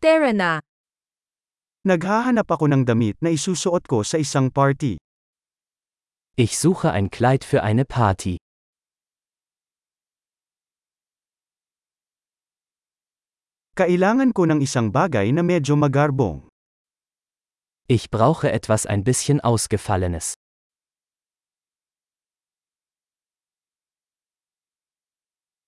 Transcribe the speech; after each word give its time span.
Tara 0.00 0.32
na. 0.32 0.64
Naghahanap 1.84 2.48
ako 2.48 2.72
ng 2.72 2.88
damit 2.88 3.20
na 3.20 3.36
isusuot 3.36 3.84
ko 3.84 4.00
sa 4.00 4.16
isang 4.16 4.48
party. 4.48 4.96
Ich 6.40 6.56
suche 6.56 6.88
ein 6.88 7.12
Kleid 7.12 7.44
für 7.44 7.60
eine 7.60 7.84
Party. 7.84 8.40
Kailangan 13.76 14.32
ko 14.32 14.48
ng 14.48 14.64
isang 14.64 14.88
bagay 14.88 15.36
na 15.36 15.44
medyo 15.44 15.76
magarbong. 15.76 16.48
Ich 17.84 18.08
brauche 18.08 18.48
etwas 18.48 18.88
ein 18.88 19.04
bisschen 19.04 19.44
Ausgefallenes. 19.44 20.32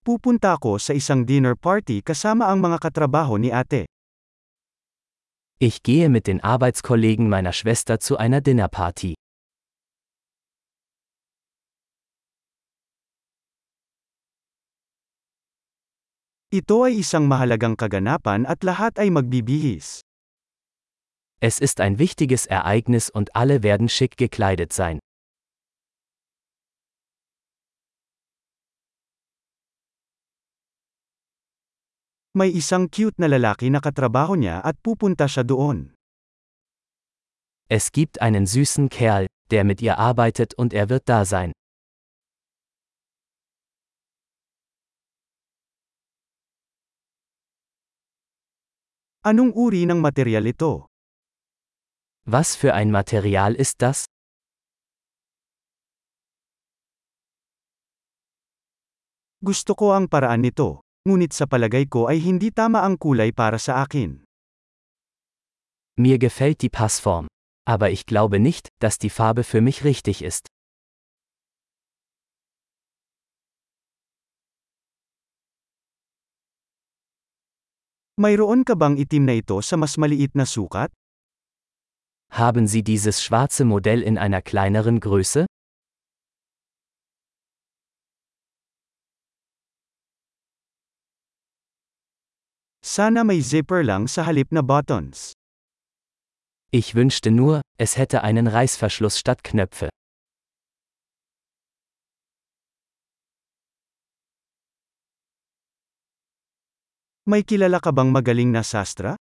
Pupunta 0.00 0.56
ako 0.56 0.80
sa 0.80 0.96
isang 0.96 1.28
dinner 1.28 1.52
party 1.52 2.00
kasama 2.00 2.48
ang 2.48 2.64
mga 2.64 2.80
katrabaho 2.80 3.36
ni 3.36 3.52
ate. 3.52 3.92
Ich 5.62 5.84
gehe 5.84 6.08
mit 6.08 6.26
den 6.26 6.42
Arbeitskollegen 6.42 7.28
meiner 7.28 7.52
Schwester 7.52 8.00
zu 8.00 8.16
einer 8.16 8.40
Dinnerparty. 8.40 9.14
Ito 16.50 16.82
ay 16.82 16.98
isang 16.98 17.30
mahalagang 17.30 17.78
kaganapan 17.78 18.42
at 18.42 18.66
lahat 18.66 18.98
ay 18.98 19.14
magbibihis. 19.14 20.02
Es 21.38 21.60
ist 21.62 21.78
ein 21.78 22.02
wichtiges 22.02 22.46
Ereignis 22.46 23.08
und 23.08 23.36
alle 23.38 23.62
werden 23.62 23.88
schick 23.88 24.16
gekleidet 24.16 24.72
sein. 24.72 24.98
May 32.32 32.48
isang 32.56 32.88
cute 32.88 33.20
na 33.20 33.28
lalaki 33.28 33.68
na 33.68 33.76
katrabaho 33.76 34.32
niya 34.40 34.64
at 34.64 34.80
pupunta 34.80 35.28
siya 35.28 35.44
doon. 35.44 35.92
Es 37.68 37.92
gibt 37.92 38.24
einen 38.24 38.48
süßen 38.48 38.88
Kerl, 38.88 39.28
der 39.52 39.68
mit 39.68 39.84
ihr 39.84 40.00
arbeitet 40.00 40.56
und 40.56 40.72
er 40.72 40.88
wird 40.88 41.12
da 41.12 41.28
sein. 41.28 41.52
Anong 49.20 49.52
uri 49.52 49.84
ng 49.84 50.00
material 50.00 50.48
ito? 50.48 50.88
Was 52.24 52.56
für 52.56 52.72
ein 52.72 52.88
Material 52.88 53.52
ist 53.60 53.84
das? 53.84 54.08
Gusto 59.44 59.76
ko 59.76 59.92
ang 59.92 60.08
paraan 60.08 60.40
nito, 60.40 60.80
ngunit 61.02 61.34
sa 61.34 61.50
palagay 61.50 61.90
ko 61.90 62.06
ay 62.06 62.22
hindi 62.22 62.54
tama 62.54 62.86
ang 62.86 62.94
kulay 62.94 63.34
para 63.34 63.58
sa 63.58 63.82
akin. 63.82 64.22
Mir 65.98 66.18
gefällt 66.18 66.62
die 66.62 66.70
Passform. 66.70 67.26
Aber 67.64 67.90
ich 67.90 68.06
glaube 68.06 68.40
nicht, 68.40 68.68
dass 68.80 68.98
die 68.98 69.10
Farbe 69.10 69.44
für 69.44 69.60
mich 69.60 69.84
richtig 69.84 70.22
ist. 70.22 70.48
Mayroon 78.18 78.64
ka 78.64 78.74
bang 78.74 78.98
itim 78.98 79.24
na 79.26 79.34
ito 79.34 79.58
sa 79.62 79.76
mas 79.76 79.96
maliit 79.96 80.34
na 80.34 80.46
sukat? 80.46 80.92
Haben 82.30 82.66
Sie 82.66 82.82
dieses 82.82 83.22
schwarze 83.22 83.64
Modell 83.64 84.02
in 84.02 84.18
einer 84.18 84.42
kleineren 84.42 85.00
Größe? 85.00 85.46
Sana 92.92 93.24
may 93.24 93.40
zipper 93.40 93.80
lang 93.80 94.04
sa 94.04 94.20
halip 94.28 94.52
na 94.52 94.60
buttons. 94.60 95.32
Ich 96.68 96.94
wünschte 96.94 97.30
nur, 97.30 97.62
es 97.80 97.96
hätte 97.96 98.20
einen 98.20 98.46
Reißverschluss 98.46 99.16
statt 99.16 99.40
Knöpfe. 99.42 99.88
May 107.24 107.40
kilala 107.48 107.80
ka 107.80 107.96
bang 107.96 108.12
magaling 108.12 108.52
na 108.52 108.60
sastra? 108.60 109.16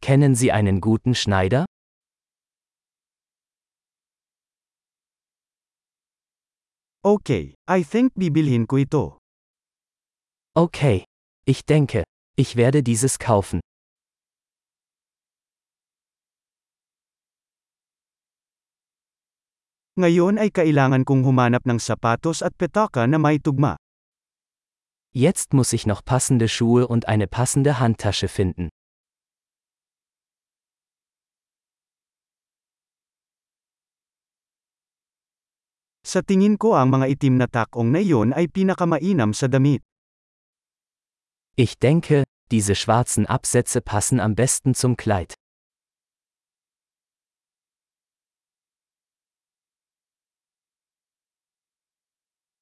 Kennen 0.00 0.36
Sie 0.36 0.52
einen 0.52 0.78
guten 0.80 1.16
Schneider? 1.18 1.66
Okay, 7.02 7.58
I 7.66 7.82
think 7.82 8.14
bibilhin 8.14 8.70
ko 8.70 8.78
ito. 8.78 9.18
Okay. 10.54 11.02
Ich 11.48 11.64
denke, 11.64 12.04
ich 12.38 12.54
werde 12.54 12.86
dieses 12.86 13.18
kaufen. 13.18 13.58
Ngayon 19.98 20.38
ay 20.38 20.54
kailangan 20.54 21.02
kong 21.02 21.26
humanap 21.26 21.66
ng 21.66 21.82
sapatos 21.82 22.46
at 22.46 22.54
petaka 22.54 23.10
na 23.10 23.18
may 23.18 23.42
tugma. 23.42 23.74
Jetzt 25.10 25.50
muss 25.50 25.74
ich 25.74 25.90
noch 25.90 26.06
passende 26.06 26.46
Schuhe 26.46 26.86
und 26.86 27.10
eine 27.10 27.26
passende 27.26 27.82
Handtasche 27.82 28.30
finden. 28.30 28.70
Sa 36.06 36.22
tingin 36.22 36.54
ko 36.54 36.78
ang 36.78 36.94
mga 36.94 37.18
itim 37.18 37.42
na 37.42 37.50
takong 37.50 37.90
na 37.90 37.98
iyon 37.98 38.30
ay 38.30 38.46
pinakamainam 38.46 39.34
sa 39.34 39.50
damit. 39.50 39.87
Ich 41.58 41.76
denke, 41.76 42.22
diese 42.52 42.76
schwarzen 42.76 43.26
Absätze 43.26 43.80
passen 43.80 44.20
am 44.20 44.36
besten 44.36 44.74
zum 44.74 44.96
Kleid. 44.96 45.34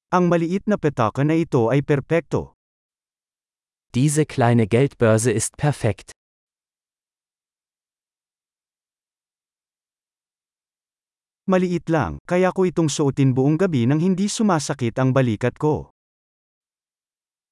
Ang 0.09 0.33
maliit 0.33 0.65
na 0.65 0.81
petaka 0.81 1.21
na 1.21 1.37
ito 1.37 1.69
ay 1.69 1.85
perpekto. 1.85 2.57
Diese 3.93 4.25
kleine 4.25 4.65
Geldbörse 4.65 5.29
ist 5.29 5.53
perfekt. 5.61 6.09
Maliit 11.45 11.85
lang, 11.93 12.17
kaya 12.25 12.49
ko 12.49 12.65
itong 12.65 12.89
suotin 12.89 13.37
buong 13.37 13.61
gabi 13.61 13.85
nang 13.85 14.01
hindi 14.01 14.25
sumasakit 14.25 14.97
ang 14.97 15.13
balikat 15.13 15.61
ko. 15.61 15.93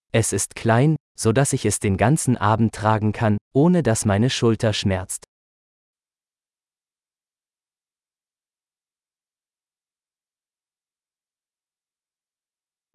Es 0.10 0.34
ist 0.34 0.58
klein, 0.58 0.98
so 1.16 1.32
dass 1.32 1.54
ich 1.54 1.66
es 1.66 1.80
den 1.80 1.98
ganzen 1.98 2.38
Abend 2.38 2.76
tragen 2.76 3.12
kann, 3.12 3.38
ohne 3.54 3.84
dass 3.84 4.06
meine 4.06 4.30
Schulter 4.30 4.74
schmerzt. 4.74 5.26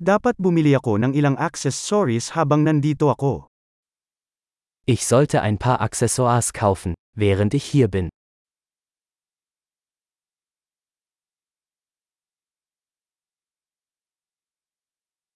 Dapat 0.01 0.41
bumili 0.41 0.73
ako 0.73 0.97
ng 0.97 1.13
ilang 1.13 1.37
accessories 1.37 2.33
habang 2.33 2.65
nandito 2.65 3.13
ako. 3.13 3.53
Ich 4.89 5.05
sollte 5.05 5.45
ein 5.45 5.61
paar 5.61 5.85
Accessoires 5.85 6.57
kaufen, 6.57 6.97
während 7.13 7.53
ich 7.53 7.65
hier 7.65 7.89
bin. 7.89 8.09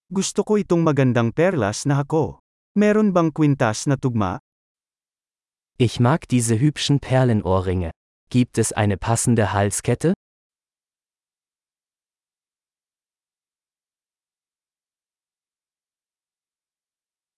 Gusto 0.09 0.49
ko 0.49 0.57
itong 0.57 0.81
magandang 0.81 1.37
perlas 1.37 1.85
na 1.85 2.01
hako. 2.01 2.44
Meron 2.77 3.13
bang 3.15 3.31
kwintas 3.31 3.87
na 3.87 3.95
tugma? 3.95 4.41
Ich 5.79 6.01
mag 6.01 6.27
diese 6.27 6.59
hübschen 6.59 6.99
Perlenohrringe. 6.99 7.93
Gibt 8.31 8.59
es 8.59 8.73
eine 8.73 8.97
passende 8.97 9.53
Halskette? 9.53 10.15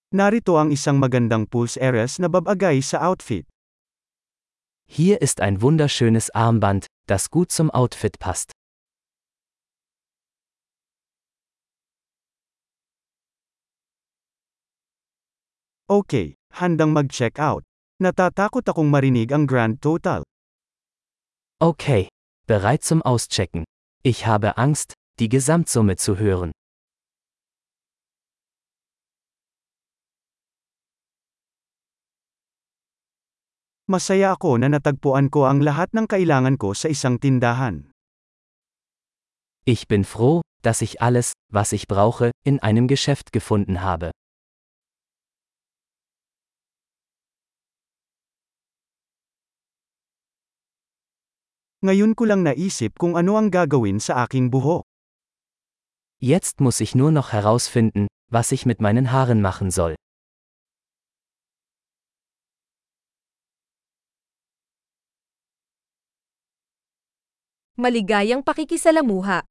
Narito 0.08 0.56
ang 0.56 0.72
isang 0.72 0.96
magandang 0.96 1.44
pulse 1.44 1.76
eres 1.84 2.16
na 2.16 2.32
babagay 2.32 2.80
sa 2.80 3.04
outfit. 3.04 3.44
Hier 4.88 5.20
ist 5.20 5.44
ein 5.44 5.60
wunderschönes 5.60 6.30
Armband, 6.32 6.86
das 7.04 7.28
gut 7.28 7.52
zum 7.52 7.68
Outfit 7.70 8.18
passt. 8.18 8.52
Okay, 15.86 16.34
handang 16.50 16.90
mag-check 16.90 17.38
out. 17.38 17.62
Natatakot 18.02 18.66
akong 18.66 18.90
marinig 18.90 19.30
ang 19.30 19.46
grand 19.46 19.78
total. 19.78 20.26
Okay, 21.62 22.10
bereit 22.50 22.82
zum 22.82 23.06
Auschecken. 23.06 23.62
Ich 24.02 24.26
habe 24.26 24.58
Angst, 24.58 24.98
die 25.22 25.30
Gesamtsumme 25.30 25.94
zu 25.94 26.18
hören. 26.18 26.50
Masaya 33.86 34.34
ako 34.34 34.58
na 34.58 34.66
natagpuan 34.66 35.30
ko 35.30 35.46
ang 35.46 35.62
lahat 35.62 35.94
ng 35.94 36.10
kailangan 36.10 36.58
ko 36.58 36.74
sa 36.74 36.90
isang 36.90 37.22
tindahan. 37.22 37.94
Ich 39.62 39.86
bin 39.86 40.02
froh, 40.02 40.42
dass 40.66 40.82
ich 40.82 40.98
alles, 40.98 41.38
was 41.54 41.70
ich 41.70 41.86
brauche, 41.86 42.34
in 42.42 42.58
einem 42.58 42.90
Geschäft 42.90 43.30
gefunden 43.30 43.86
habe. 43.86 44.10
Ngayon 51.84 52.16
ko 52.16 52.24
lang 52.24 52.40
naisip 52.40 52.96
kung 52.96 53.20
ano 53.20 53.36
ang 53.36 53.52
gagawin 53.52 54.00
sa 54.00 54.24
aking 54.24 54.48
buhok. 54.48 54.88
Jetzt 56.16 56.64
muss 56.64 56.80
ich 56.80 56.96
nur 56.96 57.12
noch 57.12 57.36
herausfinden, 57.36 58.08
was 58.32 58.48
ich 58.48 58.64
mit 58.64 58.80
meinen 58.80 59.12
Haaren 59.12 59.44
machen 59.44 59.68
soll. 59.68 59.92
Maligayang 67.76 68.40
pakikisalamuha. 68.40 69.44